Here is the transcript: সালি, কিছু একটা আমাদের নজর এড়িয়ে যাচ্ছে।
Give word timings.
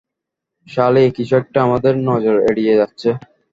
সালি, 0.67 1.03
কিছু 1.17 1.33
একটা 1.41 1.57
আমাদের 1.63 1.93
নজর 2.09 2.35
এড়িয়ে 2.49 2.73
যাচ্ছে। 2.79 3.09